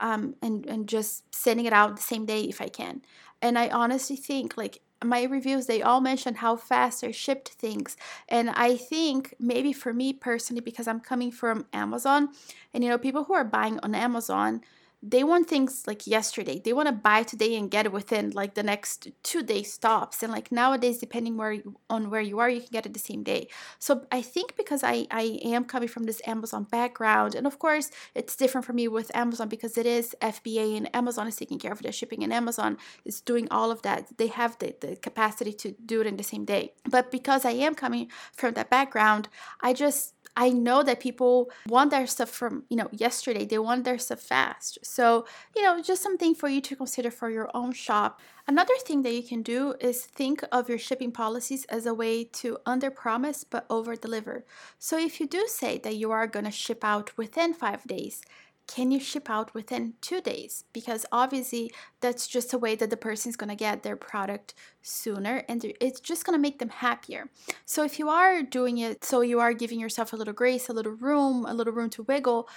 um, 0.00 0.34
and 0.42 0.66
and 0.66 0.88
just 0.88 1.34
sending 1.34 1.66
it 1.66 1.72
out 1.72 1.96
the 1.96 2.02
same 2.02 2.26
day 2.26 2.42
if 2.42 2.60
I 2.60 2.68
can. 2.68 3.02
And 3.40 3.58
I 3.58 3.68
honestly 3.68 4.16
think 4.16 4.56
like 4.56 4.80
my 5.04 5.24
reviews 5.24 5.66
they 5.66 5.82
all 5.82 6.00
mention 6.00 6.36
how 6.36 6.56
fast 6.56 7.04
I 7.04 7.10
shipped 7.10 7.50
things. 7.50 7.96
And 8.28 8.50
I 8.50 8.76
think 8.76 9.34
maybe 9.38 9.72
for 9.72 9.92
me 9.92 10.12
personally 10.12 10.60
because 10.60 10.88
I'm 10.88 11.00
coming 11.00 11.30
from 11.30 11.66
Amazon 11.72 12.30
and 12.72 12.82
you 12.82 12.90
know 12.90 12.98
people 12.98 13.24
who 13.24 13.34
are 13.34 13.44
buying 13.44 13.78
on 13.82 13.94
Amazon 13.94 14.62
they 15.02 15.24
want 15.24 15.48
things 15.48 15.84
like 15.86 16.06
yesterday. 16.06 16.60
They 16.64 16.72
want 16.72 16.86
to 16.86 16.92
buy 16.92 17.24
today 17.24 17.56
and 17.56 17.68
get 17.68 17.86
it 17.86 17.92
within 17.92 18.30
like 18.30 18.54
the 18.54 18.62
next 18.62 19.08
two 19.24 19.42
day 19.42 19.64
stops. 19.64 20.22
And 20.22 20.30
like 20.30 20.52
nowadays, 20.52 20.98
depending 20.98 21.36
where 21.36 21.52
you, 21.52 21.76
on 21.90 22.08
where 22.08 22.20
you 22.20 22.38
are, 22.38 22.48
you 22.48 22.60
can 22.60 22.68
get 22.70 22.86
it 22.86 22.94
the 22.94 23.00
same 23.00 23.24
day. 23.24 23.48
So 23.80 24.06
I 24.12 24.22
think 24.22 24.56
because 24.56 24.84
I 24.84 25.08
I 25.10 25.40
am 25.42 25.64
coming 25.64 25.88
from 25.88 26.04
this 26.04 26.22
Amazon 26.24 26.64
background, 26.64 27.34
and 27.34 27.48
of 27.48 27.58
course 27.58 27.90
it's 28.14 28.36
different 28.36 28.64
for 28.64 28.72
me 28.72 28.86
with 28.86 29.10
Amazon 29.14 29.48
because 29.48 29.76
it 29.76 29.86
is 29.86 30.14
FBA 30.20 30.76
and 30.76 30.94
Amazon 30.94 31.26
is 31.26 31.34
taking 31.36 31.58
care 31.58 31.72
of 31.72 31.82
the 31.82 31.90
shipping 31.90 32.22
and 32.22 32.32
Amazon 32.32 32.78
is 33.04 33.20
doing 33.20 33.48
all 33.50 33.72
of 33.72 33.82
that. 33.82 34.18
They 34.18 34.28
have 34.28 34.56
the, 34.60 34.76
the 34.80 34.94
capacity 34.94 35.52
to 35.54 35.74
do 35.84 36.00
it 36.00 36.06
in 36.06 36.16
the 36.16 36.22
same 36.22 36.44
day. 36.44 36.74
But 36.88 37.10
because 37.10 37.44
I 37.44 37.52
am 37.52 37.74
coming 37.74 38.08
from 38.32 38.54
that 38.54 38.70
background, 38.70 39.28
I 39.60 39.72
just 39.72 40.14
I 40.36 40.48
know 40.50 40.82
that 40.82 41.00
people 41.00 41.50
want 41.68 41.90
their 41.90 42.06
stuff 42.06 42.30
from, 42.30 42.64
you 42.70 42.76
know, 42.76 42.88
yesterday. 42.90 43.44
They 43.44 43.58
want 43.58 43.84
their 43.84 43.98
stuff 43.98 44.20
fast. 44.20 44.78
So, 44.82 45.26
you 45.54 45.62
know, 45.62 45.82
just 45.82 46.02
something 46.02 46.34
for 46.34 46.48
you 46.48 46.60
to 46.62 46.76
consider 46.76 47.10
for 47.10 47.28
your 47.28 47.50
own 47.54 47.72
shop. 47.72 48.20
Another 48.48 48.74
thing 48.84 49.02
that 49.02 49.12
you 49.12 49.22
can 49.22 49.42
do 49.42 49.74
is 49.78 50.04
think 50.04 50.42
of 50.50 50.68
your 50.68 50.78
shipping 50.78 51.12
policies 51.12 51.64
as 51.66 51.86
a 51.86 51.94
way 51.94 52.24
to 52.24 52.58
under 52.66 52.90
promise 52.90 53.44
but 53.44 53.66
over 53.68 53.94
deliver. 53.94 54.44
So, 54.78 54.98
if 54.98 55.20
you 55.20 55.26
do 55.28 55.46
say 55.46 55.78
that 55.78 55.96
you 55.96 56.10
are 56.10 56.26
going 56.26 56.46
to 56.46 56.50
ship 56.50 56.82
out 56.82 57.16
within 57.16 57.52
five 57.52 57.84
days, 57.86 58.22
can 58.68 58.90
you 58.90 59.00
ship 59.00 59.28
out 59.28 59.54
within 59.54 59.94
two 60.00 60.20
days? 60.20 60.64
Because 60.72 61.04
obviously, 61.12 61.72
that's 62.00 62.26
just 62.26 62.52
a 62.52 62.58
way 62.58 62.74
that 62.76 62.90
the 62.90 62.96
person 62.96 63.30
is 63.30 63.36
going 63.36 63.50
to 63.50 63.56
get 63.56 63.82
their 63.82 63.96
product 63.96 64.54
sooner 64.80 65.44
and 65.48 65.64
it's 65.80 66.00
just 66.00 66.24
going 66.24 66.36
to 66.36 66.40
make 66.40 66.58
them 66.58 66.68
happier. 66.68 67.28
So, 67.64 67.84
if 67.84 67.98
you 67.98 68.08
are 68.08 68.42
doing 68.42 68.78
it 68.78 69.04
so 69.04 69.20
you 69.20 69.40
are 69.40 69.52
giving 69.52 69.80
yourself 69.80 70.12
a 70.12 70.16
little 70.16 70.34
grace, 70.34 70.68
a 70.68 70.72
little 70.72 70.92
room, 70.92 71.44
a 71.46 71.54
little 71.54 71.72
room 71.72 71.90
to 71.90 72.02
wiggle, 72.04 72.48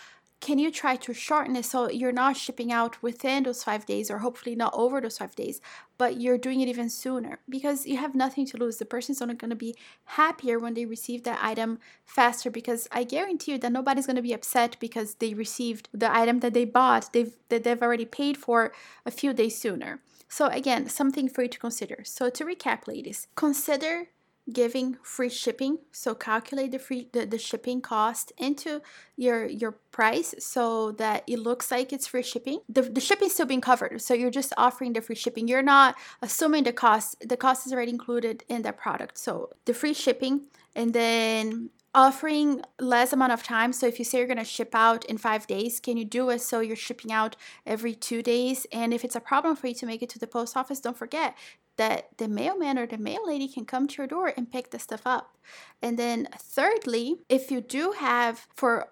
can 0.41 0.59
you 0.59 0.69
try 0.69 0.95
to 0.95 1.13
shorten 1.13 1.55
it 1.55 1.65
so 1.65 1.89
you're 1.89 2.11
not 2.11 2.37
shipping 2.37 2.71
out 2.71 3.01
within 3.01 3.43
those 3.43 3.63
five 3.63 3.85
days 3.85 4.11
or 4.11 4.19
hopefully 4.19 4.55
not 4.55 4.73
over 4.75 5.01
those 5.01 5.17
five 5.17 5.35
days, 5.35 5.61
but 5.97 6.19
you're 6.19 6.37
doing 6.37 6.61
it 6.61 6.67
even 6.67 6.89
sooner 6.89 7.39
because 7.49 7.85
you 7.85 7.97
have 7.97 8.13
nothing 8.13 8.45
to 8.47 8.57
lose. 8.57 8.77
The 8.77 8.85
person's 8.85 9.21
only 9.21 9.35
going 9.35 9.49
to 9.49 9.55
be 9.55 9.75
happier 10.05 10.59
when 10.59 10.73
they 10.73 10.85
receive 10.85 11.23
that 11.23 11.39
item 11.41 11.79
faster 12.05 12.51
because 12.51 12.87
I 12.91 13.03
guarantee 13.03 13.53
you 13.53 13.57
that 13.59 13.71
nobody's 13.71 14.05
going 14.05 14.17
to 14.17 14.21
be 14.21 14.33
upset 14.33 14.77
because 14.79 15.15
they 15.15 15.33
received 15.33 15.89
the 15.93 16.13
item 16.13 16.41
that 16.41 16.53
they 16.53 16.65
bought, 16.65 17.13
they've, 17.13 17.35
that 17.49 17.63
they've 17.63 17.81
already 17.81 18.05
paid 18.05 18.37
for 18.37 18.71
a 19.05 19.11
few 19.11 19.33
days 19.33 19.57
sooner. 19.57 19.99
So, 20.27 20.47
again, 20.47 20.89
something 20.89 21.29
for 21.29 21.43
you 21.43 21.49
to 21.49 21.59
consider. 21.59 22.03
So, 22.03 22.29
to 22.29 22.45
recap, 22.45 22.87
ladies, 22.87 23.27
consider 23.35 24.07
giving 24.51 24.97
free 25.01 25.29
shipping. 25.29 25.79
So 25.91 26.13
calculate 26.13 26.71
the 26.71 26.79
free 26.79 27.09
the, 27.11 27.25
the 27.25 27.37
shipping 27.37 27.81
cost 27.81 28.31
into 28.37 28.81
your 29.15 29.45
your 29.45 29.71
price 29.71 30.35
so 30.39 30.91
that 30.93 31.23
it 31.27 31.39
looks 31.39 31.71
like 31.71 31.91
it's 31.91 32.07
free 32.07 32.23
shipping. 32.23 32.59
The, 32.69 32.83
the 32.83 33.01
shipping 33.01 33.29
still 33.29 33.45
being 33.45 33.61
covered 33.61 34.01
so 34.01 34.13
you're 34.13 34.31
just 34.31 34.53
offering 34.57 34.93
the 34.93 35.01
free 35.01 35.15
shipping. 35.15 35.47
You're 35.47 35.63
not 35.63 35.95
assuming 36.21 36.63
the 36.63 36.73
cost 36.73 37.27
the 37.27 37.37
cost 37.37 37.65
is 37.65 37.73
already 37.73 37.91
included 37.91 38.43
in 38.47 38.61
the 38.61 38.73
product. 38.73 39.17
So 39.17 39.49
the 39.65 39.73
free 39.73 39.93
shipping 39.93 40.41
and 40.75 40.93
then 40.93 41.69
offering 41.95 42.61
less 42.79 43.13
amount 43.13 43.31
of 43.31 43.41
time. 43.41 43.71
So 43.71 43.87
if 43.87 43.97
you 43.97 44.05
say 44.05 44.17
you're 44.17 44.27
going 44.27 44.37
to 44.37 44.43
ship 44.43 44.75
out 44.75 45.05
in 45.05 45.17
five 45.17 45.47
days 45.47 45.79
can 45.79 45.97
you 45.97 46.05
do 46.05 46.29
it 46.29 46.41
so 46.41 46.59
you're 46.59 46.75
shipping 46.75 47.11
out 47.11 47.35
every 47.65 47.95
two 47.95 48.21
days? 48.21 48.67
And 48.71 48.93
if 48.93 49.03
it's 49.03 49.15
a 49.15 49.21
problem 49.21 49.55
for 49.55 49.67
you 49.67 49.73
to 49.75 49.85
make 49.87 50.03
it 50.03 50.09
to 50.09 50.19
the 50.19 50.27
post 50.27 50.55
office 50.55 50.79
don't 50.79 50.97
forget 50.97 51.35
that 51.77 52.09
the 52.17 52.27
mailman 52.27 52.77
or 52.77 52.85
the 52.85 52.97
mail 52.97 53.25
lady 53.25 53.47
can 53.47 53.65
come 53.65 53.87
to 53.87 53.97
your 53.97 54.07
door 54.07 54.33
and 54.35 54.51
pick 54.51 54.71
the 54.71 54.79
stuff 54.79 55.01
up. 55.05 55.35
And 55.81 55.99
then, 55.99 56.27
thirdly, 56.37 57.17
if 57.29 57.51
you 57.51 57.61
do 57.61 57.93
have, 57.93 58.47
for 58.55 58.87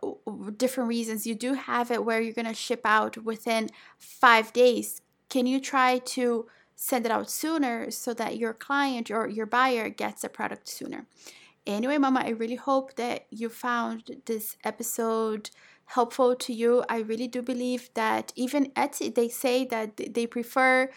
different 0.58 0.90
reasons, 0.90 1.26
you 1.26 1.36
do 1.36 1.54
have 1.54 1.92
it 1.92 2.06
where 2.06 2.22
you're 2.22 2.34
going 2.34 2.46
to 2.46 2.54
ship 2.54 2.82
out 2.84 3.18
within 3.18 3.70
five 3.98 4.54
days, 4.54 5.02
can 5.30 5.48
you 5.48 5.60
try 5.60 6.00
to 6.00 6.48
send 6.76 7.06
it 7.06 7.12
out 7.12 7.30
sooner 7.30 7.90
so 7.90 8.14
that 8.14 8.38
your 8.38 8.54
client 8.54 9.10
or 9.10 9.28
your 9.28 9.46
buyer 9.46 9.90
gets 9.90 10.22
the 10.22 10.30
product 10.30 10.68
sooner? 10.68 11.06
Anyway, 11.66 11.98
Mama, 11.98 12.24
I 12.26 12.30
really 12.30 12.56
hope 12.56 12.96
that 12.98 13.26
you 13.30 13.48
found 13.48 14.22
this 14.26 14.58
episode 14.66 15.50
helpful 15.86 16.36
to 16.36 16.54
you. 16.54 16.84
I 16.90 17.00
really 17.00 17.28
do 17.28 17.42
believe 17.42 17.90
that 17.94 18.34
even 18.36 18.72
Etsy, 18.72 19.14
they 19.14 19.30
say 19.30 19.66
that 19.66 19.98
they 19.98 20.28
prefer 20.28 20.90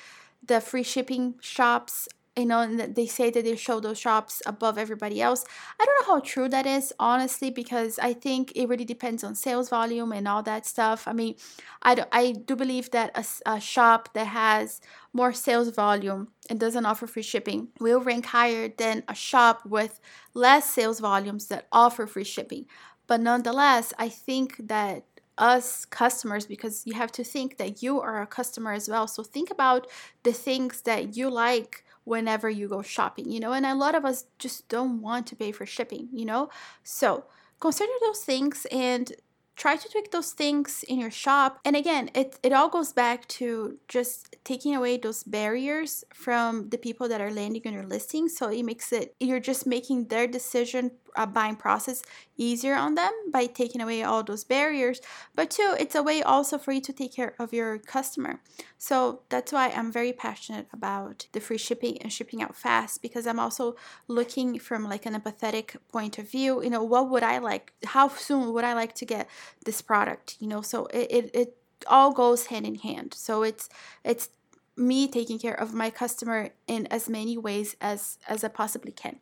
the 0.45 0.61
free 0.61 0.83
shipping 0.83 1.35
shops 1.41 2.09
you 2.37 2.45
know 2.45 2.67
they 2.77 3.07
say 3.07 3.31
that 3.31 3.45
they 3.45 3.57
show 3.57 3.81
those 3.81 3.99
shops 3.99 4.43
above 4.45 4.77
everybody 4.77 5.23
else. 5.23 5.45
I 5.81 5.85
don't 5.87 6.03
know 6.07 6.15
how 6.15 6.21
true 6.21 6.49
that 6.51 6.67
is 6.67 6.93
honestly 6.99 7.51
because 7.51 7.99
i 7.99 8.13
think 8.13 8.53
it 8.55 8.69
really 8.69 8.85
depends 8.85 9.25
on 9.25 9.35
sales 9.35 9.71
volume 9.71 10.13
and 10.13 10.29
all 10.29 10.43
that 10.43 10.67
stuff. 10.67 11.09
I 11.09 11.13
mean 11.15 11.35
i 11.83 11.95
do, 11.95 12.03
I 12.13 12.33
do 12.33 12.55
believe 12.55 12.91
that 12.91 13.11
a, 13.15 13.25
a 13.55 13.61
shop 13.61 14.11
that 14.15 14.27
has 14.27 14.81
more 15.13 15.33
sales 15.33 15.71
volume 15.71 16.29
and 16.51 16.61
doesn't 16.61 16.85
offer 16.85 17.07
free 17.07 17.23
shipping 17.23 17.69
will 17.81 18.01
rank 18.01 18.27
higher 18.27 18.69
than 18.69 19.03
a 19.09 19.15
shop 19.15 19.65
with 19.65 19.99
less 20.35 20.69
sales 20.69 21.01
volumes 21.01 21.47
that 21.47 21.67
offer 21.73 22.07
free 22.07 22.25
shipping. 22.25 22.67
But 23.07 23.21
nonetheless 23.21 23.95
i 23.99 24.09
think 24.11 24.57
that 24.69 25.05
us 25.39 25.85
customers 25.85 26.47
because 26.47 26.83
you 26.87 26.95
have 26.95 27.13
to 27.13 27.25
think 27.25 27.59
that 27.59 27.83
you 27.83 28.01
are 28.01 28.23
a 28.23 28.27
customer 28.27 28.73
as 28.73 28.89
well. 28.89 29.07
So 29.07 29.23
think 29.23 29.51
about 29.51 29.87
the 30.23 30.33
things 30.33 30.83
that 30.83 31.17
you 31.17 31.31
like 31.31 31.85
whenever 32.05 32.49
you 32.49 32.69
go 32.69 32.83
shopping, 32.83 33.31
you 33.31 33.41
know, 33.41 33.53
and 33.53 33.67
a 33.67 33.75
lot 33.75 33.95
of 33.95 34.05
us 34.05 34.27
just 34.39 34.69
don't 34.69 35.03
want 35.03 35.27
to 35.27 35.37
pay 35.37 35.53
for 35.53 35.67
shipping, 35.67 36.09
you 36.13 36.25
know. 36.25 36.49
So 36.85 37.25
consider 37.59 37.93
those 38.01 38.21
things 38.21 38.67
and 38.71 39.13
try 39.57 39.75
to 39.75 39.89
tweak 39.89 40.13
those 40.13 40.33
things 40.33 40.85
in 40.87 41.01
your 41.01 41.11
shop. 41.11 41.59
And 41.65 41.75
again, 41.75 42.11
it, 42.15 42.39
it 42.43 42.53
all 42.53 42.69
goes 42.69 42.93
back 42.93 43.27
to 43.29 43.79
just 43.89 44.37
taking 44.45 44.77
away 44.77 44.99
those 44.99 45.25
barriers 45.25 46.05
from 46.13 46.69
the 46.69 46.79
people 46.79 47.09
that 47.09 47.21
are 47.21 47.33
landing 47.33 47.63
on 47.67 47.73
your 47.73 47.87
listing. 47.87 48.29
So 48.29 48.51
it 48.51 48.63
makes 48.63 48.93
it, 48.93 49.15
you're 49.19 49.41
just 49.41 49.67
making 49.67 50.09
their 50.09 50.27
decision 50.27 50.93
uh, 51.17 51.27
buying 51.27 51.57
process 51.57 52.03
easier 52.37 52.75
on 52.75 52.95
them 52.95 53.13
by 53.33 53.47
taking 53.47 53.81
away 53.81 54.03
all 54.03 54.23
those 54.23 54.45
barriers. 54.45 55.01
But 55.35 55.51
two, 55.51 55.75
it's 55.79 55.95
a 55.95 56.03
way 56.03 56.23
also 56.23 56.59
for 56.59 56.73
you 56.73 56.81
to 56.83 56.93
take 56.93 57.15
care 57.15 57.35
of 57.39 57.53
your 57.53 57.79
customer. 57.79 58.41
So 58.79 59.21
that's 59.29 59.53
why 59.53 59.71
I'm 59.71 59.91
very 59.91 60.13
passionate 60.13 60.67
about 60.73 61.27
the 61.33 61.41
free 61.41 61.59
shipping 61.59 62.01
and 62.03 62.13
shipping 62.13 62.43
out 62.43 62.57
fast 62.57 63.03
because 63.03 63.27
I'm 63.27 63.41
also 63.41 63.77
looking 64.09 64.59
from 64.59 64.85
like 64.85 65.07
an 65.07 65.15
empathetic 65.15 65.77
point 65.91 66.19
of 66.19 66.31
view. 66.31 66.63
You 66.63 66.71
know, 66.71 66.83
what 66.85 67.11
would 67.11 67.23
I 67.23 67.39
like? 67.39 67.73
How 67.85 68.09
soon 68.09 68.53
would 68.53 68.65
I 68.65 68.75
like 68.75 68.95
to 68.97 69.05
get 69.05 69.29
this 69.65 69.83
product? 69.83 70.37
You 70.41 70.49
know, 70.49 70.63
so 70.63 70.87
it, 70.87 71.09
it, 71.11 71.31
it 71.35 71.57
all 71.87 72.13
goes 72.13 72.47
hand 72.47 72.67
in 72.67 72.77
hand. 72.77 73.15
So 73.15 73.43
it's 73.43 73.69
it's 74.05 74.29
me 74.77 75.09
taking 75.09 75.39
care 75.39 75.55
of 75.59 75.73
my 75.73 75.89
customer 75.89 76.51
in 76.67 76.87
as 76.89 77.09
many 77.09 77.39
ways 77.39 77.77
as 77.81 78.19
as 78.29 78.45
I 78.45 78.49
possibly 78.49 78.93
can. 78.93 79.19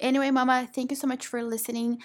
Anyway, 0.00 0.30
Mama, 0.30 0.68
thank 0.72 0.90
you 0.90 0.96
so 0.96 1.06
much 1.06 1.26
for 1.26 1.42
listening. 1.42 1.98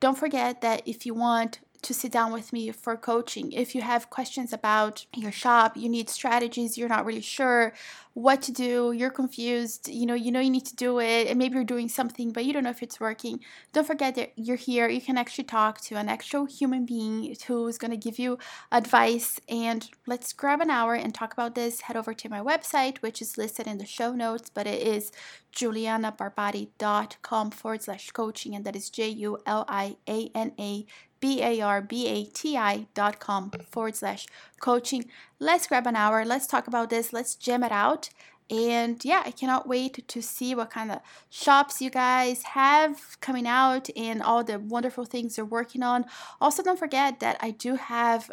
Don't 0.00 0.18
forget 0.18 0.60
that 0.62 0.82
if 0.86 1.06
you 1.06 1.14
want 1.14 1.60
to 1.82 1.92
sit 1.92 2.12
down 2.12 2.32
with 2.32 2.52
me 2.52 2.70
for 2.70 2.96
coaching. 2.96 3.52
If 3.52 3.74
you 3.74 3.82
have 3.82 4.10
questions 4.10 4.52
about 4.52 5.04
your 5.14 5.32
shop, 5.32 5.76
you 5.76 5.88
need 5.88 6.08
strategies, 6.08 6.78
you're 6.78 6.88
not 6.88 7.04
really 7.04 7.20
sure 7.20 7.74
what 8.14 8.42
to 8.42 8.52
do, 8.52 8.92
you're 8.92 9.10
confused, 9.10 9.88
you 9.88 10.04
know, 10.04 10.14
you 10.14 10.30
know 10.30 10.38
you 10.40 10.50
need 10.50 10.66
to 10.66 10.76
do 10.76 11.00
it, 11.00 11.28
and 11.28 11.38
maybe 11.38 11.54
you're 11.54 11.64
doing 11.64 11.88
something, 11.88 12.30
but 12.30 12.44
you 12.44 12.52
don't 12.52 12.64
know 12.64 12.70
if 12.70 12.82
it's 12.82 13.00
working. 13.00 13.40
Don't 13.72 13.86
forget 13.86 14.14
that 14.16 14.32
you're 14.36 14.56
here. 14.56 14.88
You 14.88 15.00
can 15.00 15.16
actually 15.16 15.44
talk 15.44 15.80
to 15.82 15.96
an 15.96 16.08
actual 16.08 16.44
human 16.44 16.84
being 16.84 17.34
who's 17.46 17.78
going 17.78 17.90
to 17.90 17.96
give 17.96 18.18
you 18.18 18.38
advice. 18.70 19.40
And 19.48 19.88
let's 20.06 20.32
grab 20.32 20.60
an 20.60 20.70
hour 20.70 20.94
and 20.94 21.14
talk 21.14 21.32
about 21.32 21.54
this. 21.54 21.80
Head 21.82 21.96
over 21.96 22.12
to 22.12 22.28
my 22.28 22.40
website, 22.40 22.98
which 22.98 23.22
is 23.22 23.38
listed 23.38 23.66
in 23.66 23.78
the 23.78 23.86
show 23.86 24.12
notes, 24.12 24.50
but 24.50 24.66
it 24.66 24.86
is 24.86 25.10
julianabarbati.com 25.54 27.50
forward 27.50 27.82
slash 27.82 28.10
coaching, 28.10 28.54
and 28.54 28.64
that 28.64 28.76
is 28.76 28.90
J 28.90 29.08
U 29.08 29.38
L 29.46 29.64
I 29.68 29.96
A 30.08 30.30
N 30.34 30.52
A 30.58 30.86
B-A-R-B-A-T-I 31.22 32.86
dot 32.92 33.20
com 33.20 33.50
forward 33.70 33.96
slash 33.96 34.26
coaching. 34.60 35.06
Let's 35.38 35.66
grab 35.66 35.86
an 35.86 35.96
hour. 35.96 36.24
Let's 36.24 36.46
talk 36.46 36.66
about 36.66 36.90
this. 36.90 37.12
Let's 37.12 37.34
jam 37.34 37.62
it 37.62 37.72
out. 37.72 38.10
And 38.50 39.02
yeah, 39.02 39.22
I 39.24 39.30
cannot 39.30 39.66
wait 39.66 40.06
to 40.06 40.20
see 40.20 40.54
what 40.54 40.68
kind 40.70 40.90
of 40.90 40.98
shops 41.30 41.80
you 41.80 41.88
guys 41.88 42.42
have 42.42 43.18
coming 43.20 43.46
out 43.46 43.88
and 43.96 44.22
all 44.22 44.44
the 44.44 44.58
wonderful 44.58 45.06
things 45.06 45.38
you're 45.38 45.46
working 45.46 45.82
on. 45.82 46.04
Also, 46.40 46.62
don't 46.62 46.78
forget 46.78 47.20
that 47.20 47.38
I 47.40 47.52
do 47.52 47.76
have 47.76 48.30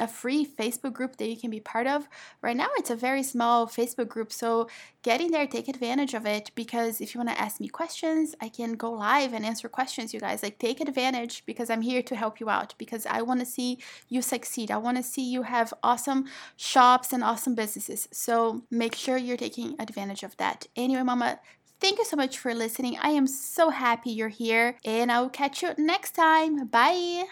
a 0.00 0.08
free 0.08 0.44
Facebook 0.46 0.92
group 0.92 1.16
that 1.16 1.28
you 1.28 1.36
can 1.36 1.50
be 1.50 1.60
part 1.60 1.86
of. 1.86 2.08
Right 2.42 2.56
now, 2.56 2.68
it's 2.76 2.90
a 2.90 2.96
very 2.96 3.22
small 3.22 3.66
Facebook 3.66 4.08
group, 4.08 4.32
so 4.32 4.68
get 5.02 5.20
in 5.20 5.30
there, 5.30 5.46
take 5.46 5.68
advantage 5.68 6.14
of 6.14 6.26
it. 6.26 6.50
Because 6.54 7.00
if 7.00 7.14
you 7.14 7.18
want 7.18 7.30
to 7.30 7.40
ask 7.40 7.60
me 7.60 7.68
questions, 7.68 8.34
I 8.40 8.48
can 8.48 8.72
go 8.74 8.90
live 8.90 9.32
and 9.32 9.44
answer 9.44 9.68
questions, 9.68 10.12
you 10.12 10.20
guys. 10.20 10.42
Like, 10.42 10.58
take 10.58 10.80
advantage 10.80 11.44
because 11.46 11.70
I'm 11.70 11.82
here 11.82 12.02
to 12.02 12.16
help 12.16 12.40
you 12.40 12.50
out. 12.50 12.74
Because 12.78 13.06
I 13.06 13.22
want 13.22 13.40
to 13.40 13.46
see 13.46 13.78
you 14.08 14.22
succeed. 14.22 14.70
I 14.70 14.78
want 14.78 14.96
to 14.96 15.02
see 15.02 15.22
you 15.22 15.42
have 15.42 15.72
awesome 15.82 16.24
shops 16.56 17.12
and 17.12 17.22
awesome 17.22 17.54
businesses. 17.54 18.08
So 18.10 18.62
make 18.70 18.94
sure 18.94 19.16
you're 19.16 19.36
taking 19.36 19.76
advantage 19.78 20.22
of 20.22 20.36
that. 20.38 20.66
Anyway, 20.74 21.02
Mama, 21.02 21.40
Thank 21.80 21.98
you 21.98 22.04
so 22.04 22.14
much 22.14 22.36
for 22.36 22.54
listening. 22.54 22.98
I 23.00 23.10
am 23.12 23.26
so 23.26 23.70
happy 23.70 24.10
you're 24.10 24.28
here, 24.28 24.76
and 24.84 25.10
I 25.10 25.22
will 25.22 25.30
catch 25.30 25.62
you 25.62 25.70
next 25.78 26.10
time. 26.10 26.66
Bye. 26.66 27.30